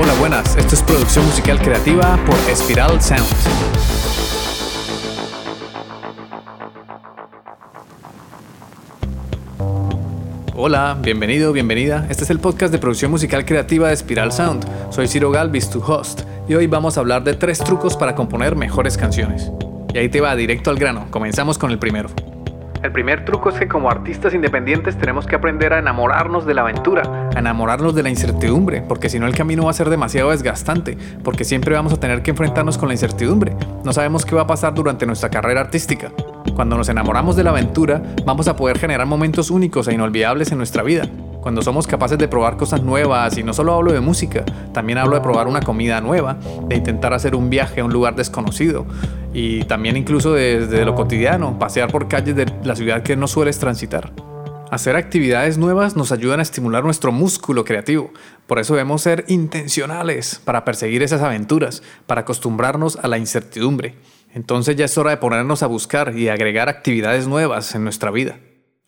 Hola, 0.00 0.14
buenas. 0.20 0.56
Esto 0.56 0.76
es 0.76 0.82
producción 0.84 1.26
musical 1.26 1.60
creativa 1.60 2.16
por 2.24 2.36
Espiral 2.48 3.02
Sound. 3.02 3.24
Hola, 10.54 10.96
bienvenido, 11.02 11.52
bienvenida. 11.52 12.06
Este 12.08 12.22
es 12.22 12.30
el 12.30 12.38
podcast 12.38 12.70
de 12.72 12.78
producción 12.78 13.10
musical 13.10 13.44
creativa 13.44 13.88
de 13.88 13.96
Spiral 13.96 14.30
Sound. 14.30 14.64
Soy 14.90 15.08
Ciro 15.08 15.32
Galvis, 15.32 15.68
tu 15.68 15.82
host, 15.82 16.20
y 16.48 16.54
hoy 16.54 16.68
vamos 16.68 16.96
a 16.96 17.00
hablar 17.00 17.24
de 17.24 17.34
tres 17.34 17.58
trucos 17.58 17.96
para 17.96 18.14
componer 18.14 18.54
mejores 18.54 18.96
canciones. 18.96 19.50
Y 19.92 19.98
ahí 19.98 20.08
te 20.08 20.20
va 20.20 20.36
directo 20.36 20.70
al 20.70 20.78
grano. 20.78 21.08
Comenzamos 21.10 21.58
con 21.58 21.72
el 21.72 21.80
primero. 21.80 22.08
El 22.82 22.92
primer 22.92 23.24
truco 23.24 23.48
es 23.48 23.56
que 23.56 23.66
como 23.66 23.90
artistas 23.90 24.34
independientes 24.34 24.96
tenemos 24.96 25.26
que 25.26 25.34
aprender 25.34 25.72
a 25.72 25.78
enamorarnos 25.78 26.46
de 26.46 26.54
la 26.54 26.62
aventura, 26.62 27.30
a 27.34 27.38
enamorarnos 27.38 27.94
de 27.94 28.04
la 28.04 28.08
incertidumbre, 28.08 28.82
porque 28.82 29.08
si 29.08 29.18
no 29.18 29.26
el 29.26 29.34
camino 29.34 29.64
va 29.64 29.70
a 29.70 29.74
ser 29.74 29.90
demasiado 29.90 30.30
desgastante, 30.30 30.96
porque 31.24 31.44
siempre 31.44 31.74
vamos 31.74 31.92
a 31.92 32.00
tener 32.00 32.22
que 32.22 32.30
enfrentarnos 32.30 32.78
con 32.78 32.88
la 32.88 32.94
incertidumbre. 32.94 33.56
No 33.84 33.92
sabemos 33.92 34.24
qué 34.24 34.36
va 34.36 34.42
a 34.42 34.46
pasar 34.46 34.74
durante 34.74 35.06
nuestra 35.06 35.28
carrera 35.28 35.60
artística. 35.60 36.12
Cuando 36.54 36.76
nos 36.76 36.88
enamoramos 36.88 37.34
de 37.34 37.44
la 37.44 37.50
aventura, 37.50 38.00
vamos 38.24 38.46
a 38.46 38.56
poder 38.56 38.78
generar 38.78 39.06
momentos 39.06 39.50
únicos 39.50 39.88
e 39.88 39.94
inolvidables 39.94 40.52
en 40.52 40.58
nuestra 40.58 40.82
vida 40.82 41.08
cuando 41.40 41.62
somos 41.62 41.86
capaces 41.86 42.18
de 42.18 42.28
probar 42.28 42.56
cosas 42.56 42.82
nuevas, 42.82 43.36
y 43.38 43.42
no 43.42 43.52
solo 43.52 43.74
hablo 43.74 43.92
de 43.92 44.00
música, 44.00 44.44
también 44.72 44.98
hablo 44.98 45.14
de 45.14 45.20
probar 45.20 45.46
una 45.46 45.60
comida 45.60 46.00
nueva, 46.00 46.36
de 46.68 46.76
intentar 46.76 47.14
hacer 47.14 47.34
un 47.34 47.50
viaje 47.50 47.80
a 47.80 47.84
un 47.84 47.92
lugar 47.92 48.16
desconocido, 48.16 48.86
y 49.32 49.64
también 49.64 49.96
incluso 49.96 50.32
desde 50.32 50.84
lo 50.84 50.94
cotidiano, 50.94 51.58
pasear 51.58 51.90
por 51.90 52.08
calles 52.08 52.36
de 52.36 52.52
la 52.64 52.74
ciudad 52.74 53.02
que 53.02 53.16
no 53.16 53.28
sueles 53.28 53.58
transitar. 53.58 54.12
Hacer 54.70 54.96
actividades 54.96 55.56
nuevas 55.56 55.96
nos 55.96 56.12
ayudan 56.12 56.40
a 56.40 56.42
estimular 56.42 56.84
nuestro 56.84 57.10
músculo 57.10 57.64
creativo. 57.64 58.10
Por 58.46 58.58
eso 58.58 58.74
debemos 58.74 59.00
ser 59.00 59.24
intencionales 59.28 60.42
para 60.44 60.66
perseguir 60.66 61.02
esas 61.02 61.22
aventuras, 61.22 61.82
para 62.06 62.20
acostumbrarnos 62.20 62.96
a 62.96 63.08
la 63.08 63.16
incertidumbre. 63.16 63.94
Entonces 64.34 64.76
ya 64.76 64.84
es 64.84 64.98
hora 64.98 65.10
de 65.10 65.16
ponernos 65.16 65.62
a 65.62 65.68
buscar 65.68 66.14
y 66.14 66.28
agregar 66.28 66.68
actividades 66.68 67.26
nuevas 67.26 67.74
en 67.74 67.84
nuestra 67.84 68.10
vida. 68.10 68.36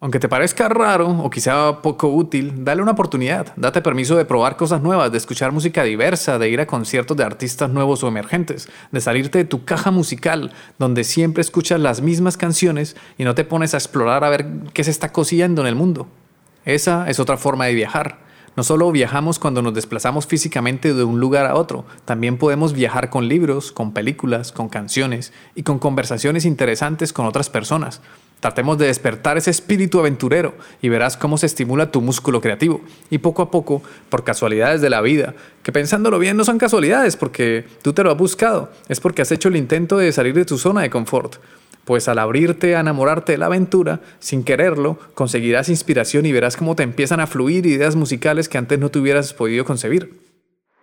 Aunque 0.02 0.18
te 0.18 0.30
parezca 0.30 0.66
raro 0.70 1.10
o 1.10 1.28
quizá 1.28 1.82
poco 1.82 2.08
útil, 2.08 2.64
dale 2.64 2.80
una 2.80 2.92
oportunidad. 2.92 3.52
Date 3.56 3.82
permiso 3.82 4.16
de 4.16 4.24
probar 4.24 4.56
cosas 4.56 4.80
nuevas, 4.80 5.12
de 5.12 5.18
escuchar 5.18 5.52
música 5.52 5.84
diversa, 5.84 6.38
de 6.38 6.48
ir 6.48 6.58
a 6.58 6.66
conciertos 6.66 7.18
de 7.18 7.24
artistas 7.24 7.68
nuevos 7.68 8.02
o 8.02 8.08
emergentes, 8.08 8.70
de 8.92 9.00
salirte 9.02 9.36
de 9.36 9.44
tu 9.44 9.66
caja 9.66 9.90
musical, 9.90 10.52
donde 10.78 11.04
siempre 11.04 11.42
escuchas 11.42 11.78
las 11.80 12.00
mismas 12.00 12.38
canciones 12.38 12.96
y 13.18 13.24
no 13.24 13.34
te 13.34 13.44
pones 13.44 13.74
a 13.74 13.76
explorar 13.76 14.24
a 14.24 14.30
ver 14.30 14.46
qué 14.72 14.84
se 14.84 14.90
está 14.90 15.12
cosiendo 15.12 15.60
en 15.60 15.68
el 15.68 15.74
mundo. 15.74 16.08
Esa 16.64 17.10
es 17.10 17.20
otra 17.20 17.36
forma 17.36 17.66
de 17.66 17.74
viajar. 17.74 18.20
No 18.56 18.62
solo 18.62 18.90
viajamos 18.92 19.38
cuando 19.38 19.60
nos 19.60 19.74
desplazamos 19.74 20.26
físicamente 20.26 20.94
de 20.94 21.04
un 21.04 21.20
lugar 21.20 21.44
a 21.44 21.56
otro, 21.56 21.84
también 22.06 22.38
podemos 22.38 22.72
viajar 22.72 23.10
con 23.10 23.28
libros, 23.28 23.70
con 23.70 23.92
películas, 23.92 24.50
con 24.50 24.70
canciones 24.70 25.34
y 25.54 25.62
con 25.62 25.78
conversaciones 25.78 26.46
interesantes 26.46 27.12
con 27.12 27.26
otras 27.26 27.50
personas. 27.50 28.00
Tratemos 28.40 28.78
de 28.78 28.86
despertar 28.86 29.36
ese 29.36 29.50
espíritu 29.50 30.00
aventurero 30.00 30.54
y 30.80 30.88
verás 30.88 31.18
cómo 31.18 31.36
se 31.36 31.44
estimula 31.44 31.92
tu 31.92 32.00
músculo 32.00 32.40
creativo. 32.40 32.80
Y 33.10 33.18
poco 33.18 33.42
a 33.42 33.50
poco, 33.50 33.82
por 34.08 34.24
casualidades 34.24 34.80
de 34.80 34.88
la 34.88 35.02
vida, 35.02 35.34
que 35.62 35.72
pensándolo 35.72 36.18
bien 36.18 36.38
no 36.38 36.44
son 36.44 36.56
casualidades 36.56 37.16
porque 37.16 37.66
tú 37.82 37.92
te 37.92 38.02
lo 38.02 38.10
has 38.10 38.16
buscado, 38.16 38.70
es 38.88 38.98
porque 38.98 39.22
has 39.22 39.30
hecho 39.30 39.48
el 39.48 39.56
intento 39.56 39.98
de 39.98 40.10
salir 40.10 40.34
de 40.34 40.46
tu 40.46 40.56
zona 40.56 40.80
de 40.80 40.90
confort. 40.90 41.36
Pues 41.84 42.08
al 42.08 42.18
abrirte 42.18 42.76
a 42.76 42.80
enamorarte 42.80 43.32
de 43.32 43.38
la 43.38 43.46
aventura, 43.46 44.00
sin 44.20 44.42
quererlo, 44.42 44.98
conseguirás 45.14 45.68
inspiración 45.68 46.24
y 46.24 46.32
verás 46.32 46.56
cómo 46.56 46.76
te 46.76 46.82
empiezan 46.82 47.20
a 47.20 47.26
fluir 47.26 47.66
ideas 47.66 47.94
musicales 47.94 48.48
que 48.48 48.58
antes 48.58 48.78
no 48.78 48.90
te 48.90 49.00
hubieras 49.00 49.34
podido 49.34 49.66
concebir. 49.66 50.29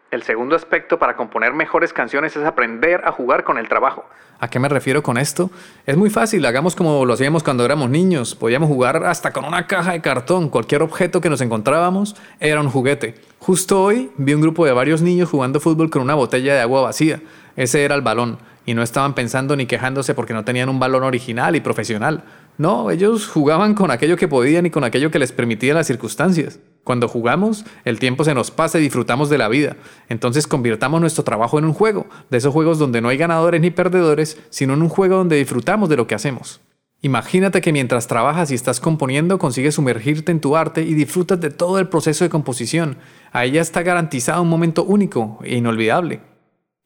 El 0.10 0.24
segundo 0.24 0.56
aspecto 0.56 0.98
para 1.00 1.18
componer 1.18 1.52
mejores 1.54 1.92
canciones 1.92 2.34
es 2.38 2.46
aprender 2.46 3.02
a 3.04 3.12
jugar 3.12 3.44
con 3.44 3.58
el 3.58 3.68
trabajo. 3.68 4.06
¿A 4.40 4.50
qué 4.50 4.58
me 4.58 4.70
refiero 4.70 5.04
con 5.04 5.18
esto? 5.18 5.50
Es 5.86 5.98
muy 5.98 6.10
fácil, 6.10 6.46
hagamos 6.46 6.78
como 6.78 7.04
lo 7.06 7.14
hacíamos 7.14 7.44
cuando 7.44 7.66
éramos 7.66 7.90
niños. 7.90 8.34
Podíamos 8.34 8.70
jugar 8.70 9.04
hasta 9.04 9.34
con 9.34 9.44
una 9.44 9.68
caja 9.68 9.92
de 9.92 10.02
cartón. 10.02 10.48
Cualquier 10.48 10.82
objeto 10.82 11.20
que 11.20 11.30
nos 11.30 11.42
encontrábamos 11.42 12.16
era 12.40 12.62
un 12.62 12.70
juguete. 12.70 13.16
Justo 13.40 13.84
hoy 13.84 14.10
vi 14.16 14.34
un 14.34 14.42
grupo 14.42 14.66
de 14.66 14.72
varios 14.72 15.02
niños 15.02 15.30
jugando 15.30 15.60
fútbol 15.60 15.90
con 15.90 16.04
una 16.04 16.16
botella 16.16 16.54
de 16.54 16.62
agua 16.62 16.84
vacía. 16.84 17.20
Ese 17.58 17.84
era 17.84 17.96
el 17.96 18.02
balón. 18.02 18.38
Y 18.66 18.76
no 18.76 18.84
estaban 18.84 19.14
pensando 19.14 19.58
ni 19.58 19.66
quejándose 19.66 20.14
porque 20.14 20.34
no 20.34 20.46
tenían 20.46 20.70
un 20.70 20.80
balón 20.80 21.04
original 21.04 21.56
y 21.58 21.60
profesional. 21.60 22.24
No, 22.58 22.92
ellos 22.92 23.28
jugaban 23.28 23.74
con 23.74 23.92
aquello 23.92 24.16
que 24.16 24.30
podían 24.30 24.66
y 24.66 24.70
con 24.70 24.86
aquello 24.86 25.12
que 25.12 25.20
les 25.20 25.34
permitían 25.34 25.76
las 25.76 25.88
circunstancias. 25.88 26.60
Cuando 26.88 27.10
jugamos, 27.10 27.66
el 27.84 28.00
tiempo 28.00 28.24
se 28.24 28.34
nos 28.34 28.50
pasa 28.50 28.80
y 28.80 28.82
disfrutamos 28.84 29.30
de 29.30 29.38
la 29.38 29.50
vida. 29.50 29.76
Entonces 30.08 30.48
convirtamos 30.48 31.02
nuestro 31.02 31.26
trabajo 31.26 31.60
en 31.60 31.66
un 31.66 31.74
juego, 31.74 32.06
de 32.30 32.38
esos 32.38 32.54
juegos 32.54 32.80
donde 32.80 33.02
no 33.02 33.10
hay 33.10 33.18
ganadores 33.18 33.60
ni 33.60 33.72
perdedores, 33.72 34.42
sino 34.50 34.74
en 34.74 34.82
un 34.82 34.88
juego 34.88 35.18
donde 35.18 35.36
disfrutamos 35.36 35.90
de 35.90 35.98
lo 35.98 36.08
que 36.08 36.16
hacemos. 36.16 36.62
Imagínate 37.02 37.60
que 37.60 37.74
mientras 37.74 38.08
trabajas 38.08 38.52
y 38.52 38.56
estás 38.56 38.80
componiendo 38.80 39.38
consigues 39.38 39.76
sumergirte 39.76 40.32
en 40.32 40.40
tu 40.40 40.56
arte 40.56 40.84
y 40.84 40.94
disfrutas 40.94 41.42
de 41.42 41.50
todo 41.50 41.78
el 41.78 41.90
proceso 41.90 42.24
de 42.24 42.30
composición. 42.30 43.00
Ahí 43.34 43.52
ya 43.52 43.62
está 43.62 43.82
garantizado 43.84 44.42
un 44.42 44.48
momento 44.48 44.86
único 44.86 45.40
e 45.44 45.58
inolvidable. 45.58 46.22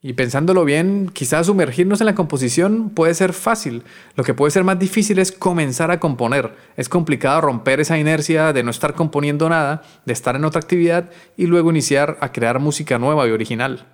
Y 0.03 0.13
pensándolo 0.13 0.65
bien, 0.65 1.11
quizás 1.13 1.45
sumergirnos 1.45 2.01
en 2.01 2.07
la 2.07 2.15
composición 2.15 2.89
puede 2.89 3.13
ser 3.13 3.33
fácil. 3.33 3.83
Lo 4.15 4.23
que 4.23 4.33
puede 4.33 4.49
ser 4.49 4.63
más 4.63 4.79
difícil 4.79 5.19
es 5.19 5.31
comenzar 5.31 5.91
a 5.91 5.99
componer. 5.99 6.55
Es 6.75 6.89
complicado 6.89 7.41
romper 7.41 7.79
esa 7.79 7.99
inercia 7.99 8.51
de 8.51 8.63
no 8.63 8.71
estar 8.71 8.95
componiendo 8.95 9.47
nada, 9.47 9.83
de 10.05 10.13
estar 10.13 10.35
en 10.35 10.43
otra 10.43 10.59
actividad 10.59 11.11
y 11.37 11.45
luego 11.45 11.69
iniciar 11.69 12.17
a 12.19 12.31
crear 12.31 12.59
música 12.59 12.97
nueva 12.97 13.27
y 13.27 13.31
original. 13.31 13.85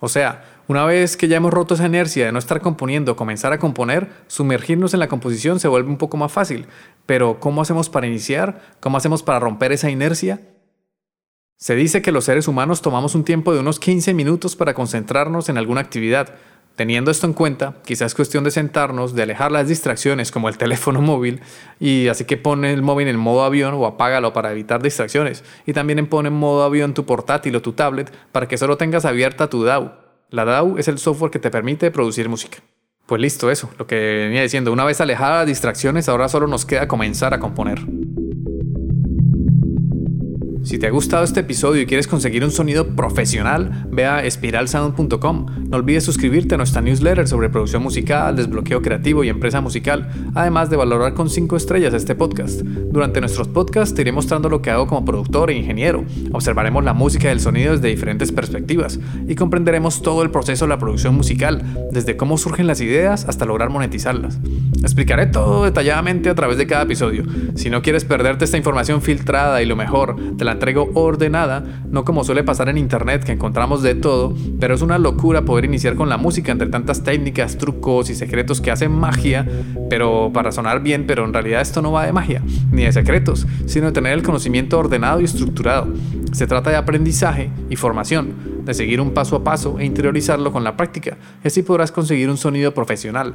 O 0.00 0.08
sea, 0.08 0.42
una 0.66 0.84
vez 0.86 1.16
que 1.16 1.28
ya 1.28 1.36
hemos 1.36 1.54
roto 1.54 1.74
esa 1.74 1.86
inercia 1.86 2.26
de 2.26 2.32
no 2.32 2.40
estar 2.40 2.60
componiendo, 2.60 3.14
comenzar 3.14 3.52
a 3.52 3.58
componer, 3.58 4.10
sumergirnos 4.26 4.92
en 4.92 5.00
la 5.00 5.08
composición 5.08 5.60
se 5.60 5.68
vuelve 5.68 5.88
un 5.88 5.98
poco 5.98 6.16
más 6.16 6.32
fácil. 6.32 6.66
Pero 7.06 7.38
¿cómo 7.38 7.62
hacemos 7.62 7.88
para 7.88 8.08
iniciar? 8.08 8.60
¿Cómo 8.80 8.96
hacemos 8.96 9.22
para 9.22 9.38
romper 9.38 9.70
esa 9.70 9.88
inercia? 9.88 10.40
Se 11.56 11.76
dice 11.76 12.02
que 12.02 12.12
los 12.12 12.24
seres 12.24 12.48
humanos 12.48 12.82
tomamos 12.82 13.14
un 13.14 13.24
tiempo 13.24 13.54
de 13.54 13.60
unos 13.60 13.78
15 13.78 14.12
minutos 14.12 14.56
para 14.56 14.74
concentrarnos 14.74 15.48
en 15.48 15.56
alguna 15.56 15.80
actividad. 15.80 16.34
Teniendo 16.76 17.12
esto 17.12 17.28
en 17.28 17.32
cuenta, 17.34 17.76
quizás 17.84 18.06
es 18.06 18.14
cuestión 18.16 18.42
de 18.42 18.50
sentarnos, 18.50 19.14
de 19.14 19.22
alejar 19.22 19.52
las 19.52 19.68
distracciones 19.68 20.32
como 20.32 20.48
el 20.48 20.58
teléfono 20.58 21.00
móvil, 21.00 21.40
y 21.78 22.08
así 22.08 22.24
que 22.24 22.36
pone 22.36 22.72
el 22.72 22.82
móvil 22.82 23.06
en 23.06 23.16
modo 23.16 23.44
avión 23.44 23.74
o 23.74 23.86
apágalo 23.86 24.32
para 24.32 24.50
evitar 24.50 24.82
distracciones. 24.82 25.44
Y 25.66 25.72
también 25.72 26.06
pone 26.08 26.28
en 26.28 26.34
modo 26.34 26.64
avión 26.64 26.92
tu 26.92 27.06
portátil 27.06 27.54
o 27.54 27.62
tu 27.62 27.72
tablet 27.72 28.12
para 28.32 28.48
que 28.48 28.58
solo 28.58 28.76
tengas 28.76 29.04
abierta 29.04 29.48
tu 29.48 29.62
DAW. 29.62 29.92
La 30.30 30.44
DAW 30.44 30.78
es 30.78 30.88
el 30.88 30.98
software 30.98 31.30
que 31.30 31.38
te 31.38 31.50
permite 31.50 31.92
producir 31.92 32.28
música. 32.28 32.58
Pues 33.06 33.20
listo, 33.20 33.50
eso, 33.50 33.70
lo 33.78 33.86
que 33.86 33.96
venía 33.96 34.42
diciendo. 34.42 34.72
Una 34.72 34.84
vez 34.84 35.00
alejadas 35.00 35.40
las 35.40 35.46
distracciones, 35.46 36.08
ahora 36.08 36.28
solo 36.28 36.48
nos 36.48 36.64
queda 36.64 36.88
comenzar 36.88 37.34
a 37.34 37.38
componer. 37.38 37.80
Si 40.64 40.78
te 40.78 40.86
ha 40.86 40.90
gustado 40.90 41.24
este 41.24 41.40
episodio 41.40 41.82
y 41.82 41.86
quieres 41.86 42.08
conseguir 42.08 42.42
un 42.42 42.50
sonido 42.50 42.86
profesional, 42.96 43.86
ve 43.90 44.06
a 44.06 44.24
espiralsound.com. 44.24 45.46
No 45.68 45.76
olvides 45.76 46.04
suscribirte 46.04 46.54
a 46.54 46.56
nuestra 46.56 46.80
newsletter 46.80 47.28
sobre 47.28 47.50
producción 47.50 47.82
musical, 47.82 48.34
desbloqueo 48.34 48.80
creativo 48.80 49.22
y 49.24 49.28
empresa 49.28 49.60
musical, 49.60 50.08
además 50.34 50.70
de 50.70 50.76
valorar 50.76 51.12
con 51.12 51.28
5 51.28 51.54
estrellas 51.56 51.92
este 51.92 52.14
podcast. 52.14 52.62
Durante 52.62 53.20
nuestros 53.20 53.46
podcasts 53.46 53.94
te 53.94 54.00
iré 54.00 54.12
mostrando 54.12 54.48
lo 54.48 54.62
que 54.62 54.70
hago 54.70 54.86
como 54.86 55.04
productor 55.04 55.50
e 55.50 55.54
ingeniero. 55.54 56.02
Observaremos 56.32 56.82
la 56.82 56.94
música 56.94 57.28
y 57.28 57.32
el 57.32 57.40
sonido 57.40 57.72
desde 57.72 57.88
diferentes 57.88 58.32
perspectivas 58.32 58.98
y 59.28 59.34
comprenderemos 59.34 60.00
todo 60.00 60.22
el 60.22 60.30
proceso 60.30 60.64
de 60.64 60.70
la 60.70 60.78
producción 60.78 61.14
musical, 61.14 61.62
desde 61.92 62.16
cómo 62.16 62.38
surgen 62.38 62.66
las 62.66 62.80
ideas 62.80 63.26
hasta 63.28 63.44
lograr 63.44 63.68
monetizarlas. 63.68 64.40
Explicaré 64.80 65.26
todo 65.26 65.64
detalladamente 65.64 66.30
a 66.30 66.34
través 66.34 66.56
de 66.56 66.66
cada 66.66 66.84
episodio. 66.84 67.24
Si 67.54 67.68
no 67.68 67.82
quieres 67.82 68.04
perderte 68.06 68.46
esta 68.46 68.56
información 68.56 69.02
filtrada 69.02 69.62
y 69.62 69.66
lo 69.66 69.76
mejor, 69.76 70.16
te 70.38 70.44
la 70.44 70.53
entrego 70.54 70.90
ordenada, 70.94 71.62
no 71.90 72.04
como 72.04 72.24
suele 72.24 72.42
pasar 72.42 72.68
en 72.68 72.78
internet 72.78 73.24
que 73.24 73.32
encontramos 73.32 73.82
de 73.82 73.94
todo, 73.94 74.34
pero 74.58 74.74
es 74.74 74.82
una 74.82 74.98
locura 74.98 75.42
poder 75.42 75.66
iniciar 75.66 75.94
con 75.94 76.08
la 76.08 76.16
música 76.16 76.50
entre 76.50 76.68
tantas 76.68 77.04
técnicas, 77.04 77.58
trucos 77.58 78.10
y 78.10 78.14
secretos 78.14 78.60
que 78.60 78.70
hacen 78.70 78.90
magia, 78.90 79.46
pero 79.90 80.30
para 80.32 80.52
sonar 80.52 80.82
bien, 80.82 81.06
pero 81.06 81.24
en 81.24 81.32
realidad 81.32 81.60
esto 81.60 81.82
no 81.82 81.92
va 81.92 82.06
de 82.06 82.12
magia, 82.12 82.42
ni 82.72 82.84
de 82.84 82.92
secretos, 82.92 83.46
sino 83.66 83.86
de 83.86 83.92
tener 83.92 84.12
el 84.12 84.22
conocimiento 84.22 84.78
ordenado 84.78 85.20
y 85.20 85.24
estructurado. 85.24 85.88
Se 86.32 86.46
trata 86.46 86.70
de 86.70 86.76
aprendizaje 86.76 87.50
y 87.70 87.76
formación 87.76 88.34
de 88.64 88.74
seguir 88.74 89.00
un 89.00 89.12
paso 89.12 89.36
a 89.36 89.44
paso 89.44 89.78
e 89.78 89.84
interiorizarlo 89.84 90.50
con 90.52 90.64
la 90.64 90.76
práctica, 90.76 91.16
y 91.44 91.48
así 91.48 91.62
podrás 91.62 91.92
conseguir 91.92 92.30
un 92.30 92.36
sonido 92.36 92.72
profesional. 92.74 93.34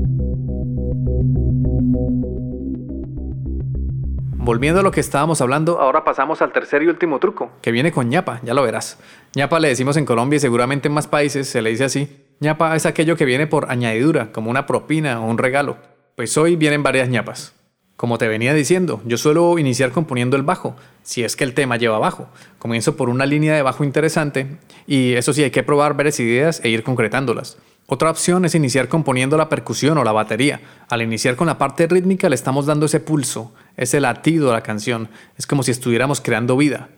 Volviendo 4.41 4.79
a 4.79 4.83
lo 4.83 4.91
que 4.91 4.99
estábamos 4.99 5.39
hablando, 5.41 5.79
ahora 5.79 6.03
pasamos 6.03 6.41
al 6.41 6.51
tercer 6.51 6.81
y 6.83 6.87
último 6.87 7.19
truco, 7.19 7.51
que 7.61 7.71
viene 7.71 7.91
con 7.91 8.09
ñapa, 8.09 8.39
ya 8.43 8.53
lo 8.53 8.63
verás. 8.63 8.99
ñapa 9.35 9.59
le 9.59 9.69
decimos 9.69 9.97
en 9.97 10.05
Colombia 10.05 10.37
y 10.37 10.39
seguramente 10.39 10.87
en 10.87 10.93
más 10.93 11.07
países 11.07 11.47
se 11.47 11.61
le 11.61 11.69
dice 11.69 11.85
así. 11.85 12.25
ñapa 12.39 12.75
es 12.75 12.85
aquello 12.85 13.15
que 13.15 13.25
viene 13.25 13.47
por 13.47 13.71
añadidura, 13.71 14.31
como 14.31 14.49
una 14.49 14.65
propina 14.65 15.21
o 15.21 15.25
un 15.25 15.37
regalo. 15.37 15.77
Pues 16.15 16.37
hoy 16.37 16.55
vienen 16.55 16.83
varias 16.83 17.07
ñapas. 17.07 17.53
Como 17.95 18.17
te 18.17 18.27
venía 18.27 18.55
diciendo, 18.55 18.99
yo 19.05 19.17
suelo 19.17 19.59
iniciar 19.59 19.91
componiendo 19.91 20.35
el 20.35 20.41
bajo, 20.41 20.75
si 21.03 21.23
es 21.23 21.35
que 21.35 21.43
el 21.43 21.53
tema 21.53 21.77
lleva 21.77 21.99
bajo. 21.99 22.27
Comienzo 22.57 22.97
por 22.97 23.09
una 23.09 23.27
línea 23.27 23.53
de 23.53 23.61
bajo 23.61 23.83
interesante 23.83 24.57
y 24.87 25.13
eso 25.13 25.33
sí 25.33 25.43
hay 25.43 25.51
que 25.51 25.61
probar 25.61 25.95
varias 25.95 26.19
ideas 26.19 26.61
e 26.63 26.69
ir 26.69 26.81
concretándolas. 26.81 27.59
Otra 27.85 28.09
opción 28.09 28.45
es 28.45 28.55
iniciar 28.55 28.87
componiendo 28.87 29.37
la 29.37 29.49
percusión 29.49 29.97
o 29.97 30.03
la 30.03 30.13
batería. 30.13 30.61
Al 30.89 31.01
iniciar 31.01 31.35
con 31.35 31.47
la 31.47 31.57
parte 31.57 31.87
rítmica 31.87 32.29
le 32.29 32.35
estamos 32.35 32.65
dando 32.65 32.85
ese 32.87 33.01
pulso, 33.01 33.53
ese 33.77 33.99
latido 33.99 34.51
a 34.51 34.53
la 34.53 34.61
canción. 34.61 35.09
Es 35.37 35.47
como 35.47 35.63
si 35.63 35.71
estuviéramos 35.71 36.21
creando 36.21 36.57
vida. 36.57 36.89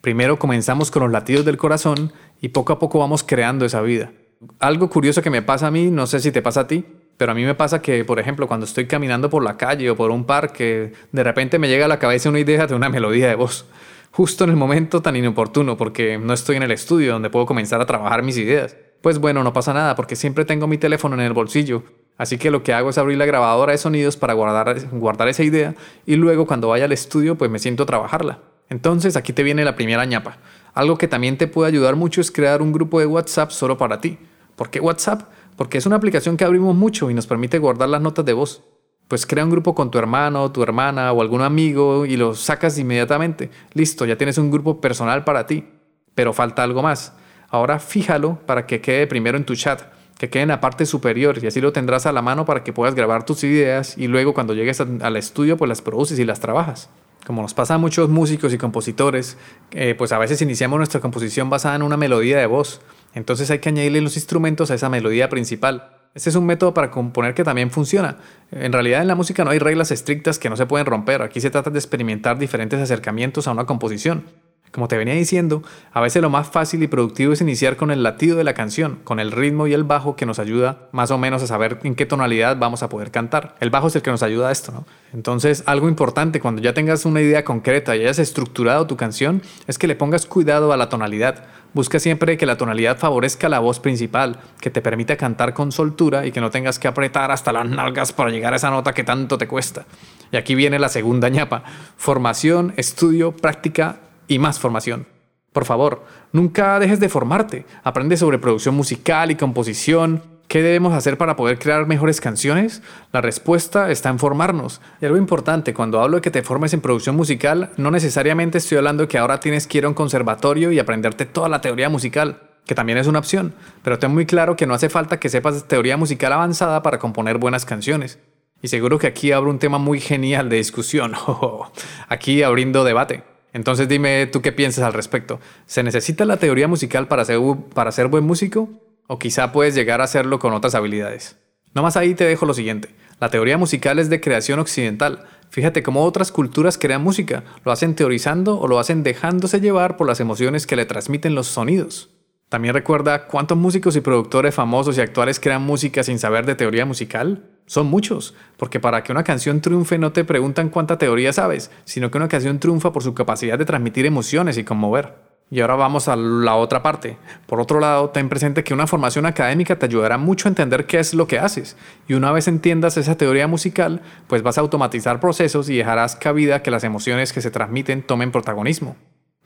Primero 0.00 0.38
comenzamos 0.38 0.90
con 0.90 1.02
los 1.02 1.12
latidos 1.12 1.44
del 1.44 1.56
corazón 1.56 2.12
y 2.40 2.48
poco 2.48 2.72
a 2.72 2.78
poco 2.78 2.98
vamos 2.98 3.22
creando 3.22 3.64
esa 3.66 3.82
vida. 3.82 4.12
Algo 4.58 4.88
curioso 4.88 5.20
que 5.20 5.28
me 5.28 5.42
pasa 5.42 5.66
a 5.66 5.70
mí, 5.70 5.90
no 5.90 6.06
sé 6.06 6.20
si 6.20 6.32
te 6.32 6.40
pasa 6.40 6.60
a 6.60 6.66
ti, 6.66 6.84
pero 7.18 7.32
a 7.32 7.34
mí 7.34 7.44
me 7.44 7.54
pasa 7.54 7.82
que, 7.82 8.02
por 8.06 8.18
ejemplo, 8.18 8.48
cuando 8.48 8.64
estoy 8.64 8.86
caminando 8.86 9.28
por 9.28 9.44
la 9.44 9.58
calle 9.58 9.90
o 9.90 9.96
por 9.96 10.10
un 10.10 10.24
parque, 10.24 10.94
de 11.12 11.22
repente 11.22 11.58
me 11.58 11.68
llega 11.68 11.84
a 11.84 11.88
la 11.88 11.98
cabeza 11.98 12.30
una 12.30 12.40
idea 12.40 12.66
de 12.66 12.74
una 12.74 12.88
melodía 12.88 13.28
de 13.28 13.34
voz, 13.34 13.66
justo 14.10 14.44
en 14.44 14.50
el 14.50 14.56
momento 14.56 15.02
tan 15.02 15.16
inoportuno, 15.16 15.76
porque 15.76 16.16
no 16.16 16.32
estoy 16.32 16.56
en 16.56 16.62
el 16.62 16.70
estudio 16.70 17.12
donde 17.12 17.28
puedo 17.28 17.44
comenzar 17.44 17.82
a 17.82 17.84
trabajar 17.84 18.22
mis 18.22 18.38
ideas. 18.38 18.74
Pues 19.02 19.18
bueno, 19.18 19.44
no 19.44 19.52
pasa 19.52 19.74
nada, 19.74 19.94
porque 19.96 20.16
siempre 20.16 20.46
tengo 20.46 20.66
mi 20.66 20.78
teléfono 20.78 21.14
en 21.16 21.20
el 21.20 21.34
bolsillo, 21.34 21.82
así 22.20 22.38
que 22.38 22.50
lo 22.50 22.62
que 22.62 22.72
hago 22.72 22.90
es 22.90 22.98
abrir 22.98 23.18
la 23.18 23.26
grabadora 23.26 23.72
de 23.72 23.78
sonidos 23.78 24.16
para 24.16 24.34
guardar, 24.34 24.88
guardar 24.92 25.28
esa 25.28 25.42
idea 25.42 25.74
y 26.06 26.16
luego 26.16 26.46
cuando 26.46 26.68
vaya 26.68 26.84
al 26.84 26.92
estudio 26.92 27.36
pues 27.36 27.50
me 27.50 27.58
siento 27.58 27.82
a 27.82 27.86
trabajarla. 27.86 28.38
Entonces 28.68 29.16
aquí 29.16 29.32
te 29.32 29.42
viene 29.42 29.64
la 29.64 29.74
primera 29.74 30.04
ñapa. 30.04 30.38
Algo 30.74 30.96
que 30.98 31.08
también 31.08 31.36
te 31.36 31.48
puede 31.48 31.68
ayudar 31.68 31.96
mucho 31.96 32.20
es 32.20 32.30
crear 32.30 32.62
un 32.62 32.72
grupo 32.72 33.00
de 33.00 33.06
WhatsApp 33.06 33.50
solo 33.50 33.76
para 33.76 34.00
ti. 34.00 34.18
¿Por 34.54 34.70
qué 34.70 34.78
WhatsApp? 34.78 35.22
porque 35.60 35.76
es 35.76 35.84
una 35.84 35.96
aplicación 35.96 36.38
que 36.38 36.44
abrimos 36.46 36.74
mucho 36.74 37.10
y 37.10 37.14
nos 37.14 37.26
permite 37.26 37.58
guardar 37.58 37.90
las 37.90 38.00
notas 38.00 38.24
de 38.24 38.32
voz. 38.32 38.64
Pues 39.08 39.26
crea 39.26 39.44
un 39.44 39.50
grupo 39.50 39.74
con 39.74 39.90
tu 39.90 39.98
hermano, 39.98 40.50
tu 40.52 40.62
hermana 40.62 41.12
o 41.12 41.20
algún 41.20 41.42
amigo 41.42 42.06
y 42.06 42.16
lo 42.16 42.34
sacas 42.34 42.78
inmediatamente. 42.78 43.50
Listo, 43.74 44.06
ya 44.06 44.16
tienes 44.16 44.38
un 44.38 44.50
grupo 44.50 44.80
personal 44.80 45.22
para 45.22 45.46
ti. 45.46 45.68
Pero 46.14 46.32
falta 46.32 46.62
algo 46.62 46.82
más. 46.82 47.12
Ahora 47.50 47.78
fíjalo 47.78 48.38
para 48.46 48.66
que 48.66 48.80
quede 48.80 49.06
primero 49.06 49.36
en 49.36 49.44
tu 49.44 49.54
chat, 49.54 49.82
que 50.20 50.28
quede 50.28 50.42
en 50.42 50.50
la 50.50 50.60
parte 50.60 50.84
superior 50.84 51.42
y 51.42 51.46
así 51.46 51.62
lo 51.62 51.72
tendrás 51.72 52.04
a 52.04 52.12
la 52.12 52.20
mano 52.20 52.44
para 52.44 52.62
que 52.62 52.74
puedas 52.74 52.94
grabar 52.94 53.24
tus 53.24 53.42
ideas 53.42 53.96
y 53.96 54.06
luego 54.06 54.34
cuando 54.34 54.52
llegues 54.52 54.78
al 54.78 55.16
estudio 55.16 55.56
pues 55.56 55.70
las 55.70 55.80
produces 55.80 56.18
y 56.18 56.26
las 56.26 56.40
trabajas. 56.40 56.90
Como 57.26 57.40
nos 57.40 57.54
pasa 57.54 57.74
a 57.74 57.78
muchos 57.78 58.10
músicos 58.10 58.52
y 58.52 58.58
compositores, 58.58 59.38
eh, 59.70 59.94
pues 59.96 60.12
a 60.12 60.18
veces 60.18 60.42
iniciamos 60.42 60.76
nuestra 60.76 61.00
composición 61.00 61.48
basada 61.48 61.76
en 61.76 61.82
una 61.82 61.96
melodía 61.96 62.38
de 62.38 62.44
voz 62.44 62.82
entonces 63.14 63.50
hay 63.50 63.58
que 63.58 63.70
añadirle 63.70 64.00
los 64.00 64.16
instrumentos 64.16 64.70
a 64.70 64.74
esa 64.74 64.88
melodía 64.88 65.28
principal. 65.28 65.96
Este 66.14 66.30
es 66.30 66.36
un 66.36 66.46
método 66.46 66.74
para 66.74 66.90
componer 66.90 67.34
que 67.34 67.44
también 67.44 67.70
funciona. 67.70 68.18
En 68.50 68.72
realidad 68.72 69.02
en 69.02 69.08
la 69.08 69.14
música 69.14 69.44
no 69.44 69.50
hay 69.50 69.58
reglas 69.58 69.90
estrictas 69.90 70.38
que 70.38 70.50
no 70.50 70.56
se 70.56 70.66
pueden 70.66 70.86
romper. 70.86 71.22
Aquí 71.22 71.40
se 71.40 71.50
trata 71.50 71.70
de 71.70 71.78
experimentar 71.78 72.38
diferentes 72.38 72.80
acercamientos 72.80 73.46
a 73.46 73.52
una 73.52 73.64
composición. 73.64 74.24
Como 74.72 74.86
te 74.86 74.96
venía 74.96 75.14
diciendo, 75.14 75.64
a 75.92 76.00
veces 76.00 76.22
lo 76.22 76.30
más 76.30 76.48
fácil 76.48 76.80
y 76.84 76.86
productivo 76.86 77.32
es 77.32 77.40
iniciar 77.40 77.76
con 77.76 77.90
el 77.90 78.04
latido 78.04 78.36
de 78.36 78.44
la 78.44 78.54
canción, 78.54 79.00
con 79.02 79.18
el 79.18 79.32
ritmo 79.32 79.66
y 79.66 79.72
el 79.72 79.82
bajo 79.82 80.14
que 80.14 80.26
nos 80.26 80.38
ayuda 80.38 80.88
más 80.92 81.10
o 81.10 81.18
menos 81.18 81.42
a 81.42 81.48
saber 81.48 81.80
en 81.82 81.96
qué 81.96 82.06
tonalidad 82.06 82.56
vamos 82.56 82.84
a 82.84 82.88
poder 82.88 83.10
cantar. 83.10 83.56
El 83.58 83.70
bajo 83.70 83.88
es 83.88 83.96
el 83.96 84.02
que 84.02 84.12
nos 84.12 84.22
ayuda 84.22 84.48
a 84.48 84.52
esto, 84.52 84.70
¿no? 84.70 84.86
Entonces, 85.12 85.64
algo 85.66 85.88
importante 85.88 86.38
cuando 86.38 86.62
ya 86.62 86.72
tengas 86.72 87.04
una 87.04 87.20
idea 87.20 87.44
concreta 87.44 87.96
y 87.96 88.02
hayas 88.02 88.20
estructurado 88.20 88.86
tu 88.86 88.96
canción 88.96 89.42
es 89.66 89.76
que 89.76 89.88
le 89.88 89.96
pongas 89.96 90.24
cuidado 90.24 90.72
a 90.72 90.76
la 90.76 90.88
tonalidad. 90.88 91.46
Busca 91.74 91.98
siempre 91.98 92.36
que 92.36 92.46
la 92.46 92.56
tonalidad 92.56 92.96
favorezca 92.96 93.48
la 93.48 93.58
voz 93.58 93.80
principal, 93.80 94.38
que 94.60 94.70
te 94.70 94.82
permita 94.82 95.16
cantar 95.16 95.52
con 95.52 95.72
soltura 95.72 96.26
y 96.26 96.32
que 96.32 96.40
no 96.40 96.50
tengas 96.50 96.78
que 96.78 96.86
apretar 96.86 97.32
hasta 97.32 97.52
las 97.52 97.68
nalgas 97.68 98.12
para 98.12 98.30
llegar 98.30 98.52
a 98.52 98.56
esa 98.56 98.70
nota 98.70 98.92
que 98.92 99.02
tanto 99.02 99.36
te 99.36 99.48
cuesta. 99.48 99.84
Y 100.30 100.36
aquí 100.36 100.54
viene 100.54 100.78
la 100.78 100.88
segunda 100.88 101.28
ñapa. 101.28 101.64
Formación, 101.96 102.72
estudio, 102.76 103.32
práctica 103.32 103.98
y 104.30 104.38
más 104.38 104.60
formación. 104.60 105.06
Por 105.52 105.64
favor, 105.64 106.04
nunca 106.32 106.78
dejes 106.78 107.00
de 107.00 107.08
formarte. 107.08 107.66
Aprende 107.82 108.16
sobre 108.16 108.38
producción 108.38 108.76
musical 108.76 109.32
y 109.32 109.34
composición. 109.34 110.22
¿Qué 110.46 110.62
debemos 110.62 110.94
hacer 110.94 111.18
para 111.18 111.34
poder 111.34 111.58
crear 111.58 111.86
mejores 111.86 112.20
canciones? 112.20 112.80
La 113.12 113.20
respuesta 113.20 113.90
está 113.90 114.08
en 114.08 114.20
formarnos. 114.20 114.80
Y 115.00 115.06
algo 115.06 115.18
importante, 115.18 115.74
cuando 115.74 116.00
hablo 116.00 116.18
de 116.18 116.22
que 116.22 116.30
te 116.30 116.44
formes 116.44 116.72
en 116.72 116.80
producción 116.80 117.16
musical, 117.16 117.70
no 117.76 117.90
necesariamente 117.90 118.58
estoy 118.58 118.78
hablando 118.78 119.02
de 119.02 119.08
que 119.08 119.18
ahora 119.18 119.40
tienes 119.40 119.66
que 119.66 119.78
ir 119.78 119.84
a 119.84 119.88
un 119.88 119.94
conservatorio 119.94 120.70
y 120.70 120.78
aprenderte 120.78 121.26
toda 121.26 121.48
la 121.48 121.60
teoría 121.60 121.88
musical, 121.88 122.42
que 122.64 122.76
también 122.76 122.98
es 122.98 123.08
una 123.08 123.18
opción, 123.18 123.54
pero 123.82 123.98
ten 123.98 124.12
muy 124.12 124.26
claro 124.26 124.54
que 124.54 124.66
no 124.66 124.74
hace 124.74 124.88
falta 124.88 125.18
que 125.18 125.28
sepas 125.28 125.66
teoría 125.66 125.96
musical 125.96 126.32
avanzada 126.32 126.82
para 126.84 127.00
componer 127.00 127.38
buenas 127.38 127.64
canciones. 127.64 128.20
Y 128.62 128.68
seguro 128.68 128.98
que 128.98 129.08
aquí 129.08 129.32
abro 129.32 129.50
un 129.50 129.58
tema 129.58 129.78
muy 129.78 130.00
genial 130.00 130.48
de 130.48 130.56
discusión, 130.56 131.14
aquí 132.08 132.44
abriendo 132.44 132.84
debate. 132.84 133.29
Entonces 133.52 133.88
dime 133.88 134.26
tú 134.26 134.42
qué 134.42 134.52
piensas 134.52 134.84
al 134.84 134.92
respecto. 134.92 135.40
¿Se 135.66 135.82
necesita 135.82 136.24
la 136.24 136.36
teoría 136.36 136.68
musical 136.68 137.08
para 137.08 137.24
ser, 137.24 137.40
para 137.74 137.92
ser 137.92 138.08
buen 138.08 138.24
músico? 138.24 138.68
¿O 139.06 139.18
quizá 139.18 139.52
puedes 139.52 139.74
llegar 139.74 140.00
a 140.00 140.04
hacerlo 140.04 140.38
con 140.38 140.52
otras 140.52 140.74
habilidades? 140.74 141.36
Nomás 141.74 141.96
ahí 141.96 142.14
te 142.14 142.24
dejo 142.24 142.46
lo 142.46 142.54
siguiente. 142.54 142.90
La 143.20 143.28
teoría 143.28 143.58
musical 143.58 143.98
es 143.98 144.08
de 144.08 144.20
creación 144.20 144.58
occidental. 144.58 145.24
Fíjate 145.50 145.82
cómo 145.82 146.04
otras 146.04 146.32
culturas 146.32 146.78
crean 146.78 147.02
música. 147.02 147.44
Lo 147.64 147.72
hacen 147.72 147.94
teorizando 147.94 148.58
o 148.58 148.66
lo 148.66 148.78
hacen 148.78 149.02
dejándose 149.02 149.60
llevar 149.60 149.96
por 149.96 150.06
las 150.06 150.20
emociones 150.20 150.66
que 150.66 150.76
le 150.76 150.86
transmiten 150.86 151.34
los 151.34 151.48
sonidos. 151.48 152.10
También 152.48 152.74
recuerda 152.74 153.26
cuántos 153.26 153.56
músicos 153.56 153.94
y 153.94 154.00
productores 154.00 154.54
famosos 154.54 154.98
y 154.98 155.00
actuales 155.00 155.38
crean 155.38 155.62
música 155.62 156.02
sin 156.02 156.18
saber 156.18 156.46
de 156.46 156.56
teoría 156.56 156.84
musical. 156.84 157.44
Son 157.70 157.86
muchos, 157.86 158.34
porque 158.56 158.80
para 158.80 159.04
que 159.04 159.12
una 159.12 159.22
canción 159.22 159.60
triunfe 159.60 159.96
no 159.96 160.10
te 160.10 160.24
preguntan 160.24 160.70
cuánta 160.70 160.98
teoría 160.98 161.32
sabes, 161.32 161.70
sino 161.84 162.10
que 162.10 162.18
una 162.18 162.26
canción 162.26 162.58
triunfa 162.58 162.92
por 162.92 163.04
su 163.04 163.14
capacidad 163.14 163.56
de 163.56 163.64
transmitir 163.64 164.06
emociones 164.06 164.58
y 164.58 164.64
conmover. 164.64 165.14
Y 165.52 165.60
ahora 165.60 165.76
vamos 165.76 166.08
a 166.08 166.16
la 166.16 166.56
otra 166.56 166.82
parte. 166.82 167.16
Por 167.46 167.60
otro 167.60 167.78
lado, 167.78 168.10
ten 168.10 168.28
presente 168.28 168.64
que 168.64 168.74
una 168.74 168.88
formación 168.88 169.24
académica 169.24 169.78
te 169.78 169.86
ayudará 169.86 170.18
mucho 170.18 170.48
a 170.48 170.50
entender 170.50 170.86
qué 170.86 170.98
es 170.98 171.14
lo 171.14 171.28
que 171.28 171.38
haces. 171.38 171.76
Y 172.08 172.14
una 172.14 172.32
vez 172.32 172.48
entiendas 172.48 172.96
esa 172.96 173.16
teoría 173.16 173.46
musical, 173.46 174.02
pues 174.26 174.42
vas 174.42 174.58
a 174.58 174.62
automatizar 174.62 175.20
procesos 175.20 175.70
y 175.70 175.76
dejarás 175.76 176.16
cabida 176.16 176.64
que 176.64 176.72
las 176.72 176.82
emociones 176.82 177.32
que 177.32 177.40
se 177.40 177.52
transmiten 177.52 178.02
tomen 178.02 178.32
protagonismo. 178.32 178.96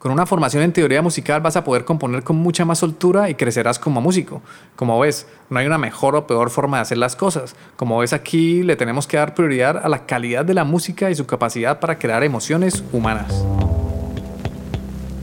Con 0.04 0.12
una 0.12 0.26
formación 0.26 0.62
en 0.62 0.75
teoría 0.75 1.00
musical 1.00 1.40
vas 1.40 1.56
a 1.56 1.64
poder 1.64 1.87
componer 1.87 2.23
con 2.23 2.37
mucha 2.37 2.66
más 2.66 2.80
soltura 2.80 3.30
y 3.30 3.37
crecerás 3.37 3.78
como 3.78 4.02
músico. 4.02 4.42
Como 4.76 5.00
ves, 5.00 5.26
no 5.49 5.58
hay 5.58 5.66
una 5.66 5.78
mejor 5.78 6.14
o 6.14 6.26
peor 6.26 6.50
forma 6.50 6.76
de 6.76 6.82
hacer 6.82 6.99
las 6.99 7.16
cosas. 7.16 7.56
Como 7.76 7.96
ves 7.96 8.12
aquí, 8.12 8.62
le 8.62 8.76
tenemos 8.76 9.06
que 9.06 9.16
dar 9.16 9.32
prioridad 9.34 9.80
a 9.82 9.88
la 9.88 10.04
calidad 10.04 10.44
de 10.44 10.52
la 10.52 10.64
música 10.64 11.11
y 11.11 11.14
su 11.14 11.25
capacidad 11.25 11.80
para 11.80 11.99
crear 11.99 12.23
emociones 12.23 12.84
humanas. 12.92 13.46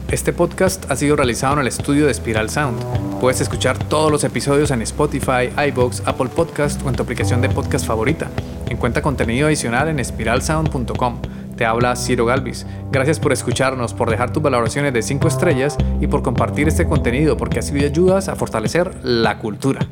Este 0.10 0.34
podcast 0.34 0.90
ha 0.90 0.96
sido 0.96 1.16
realizado 1.16 1.54
en 1.54 1.60
el 1.60 1.68
estudio 1.68 2.08
de 2.08 2.14
Spiral 2.16 2.50
Sound. 2.50 2.82
Puedes 3.20 3.40
escuchar 3.40 3.78
todos 3.78 4.12
los 4.12 4.24
episodios 4.24 4.72
en 4.72 4.82
Spotify, 4.82 5.52
iBox, 5.68 6.02
Apple 6.08 6.30
Podcast 6.36 6.82
o 6.84 6.90
en 6.90 6.96
tu 6.96 7.04
aplicación 7.04 7.40
de 7.40 7.50
podcast 7.50 7.86
favorita. 7.86 8.32
Encuentra 8.68 9.04
contenido 9.04 9.46
adicional 9.46 9.90
en 9.90 10.04
spiralsound.com. 10.04 11.22
Te 11.62 11.68
habla 11.68 11.96
Ciro 11.96 12.26
Galvis. 12.26 12.66
Gracias 12.92 13.20
por 13.20 13.32
escucharnos, 13.32 13.94
por 13.94 14.10
dejar 14.10 14.34
tus 14.34 14.42
valoraciones 14.42 14.94
de 14.94 15.04
5 15.04 15.28
estrellas 15.28 15.78
y 16.00 16.08
por 16.08 16.24
compartir 16.24 16.68
este 16.68 16.88
contenido 16.88 17.38
porque 17.38 17.60
así 17.60 17.78
ayudas 17.86 18.30
a 18.30 18.36
fortalecer 18.36 18.96
la 19.04 19.38
cultura. 19.38 19.86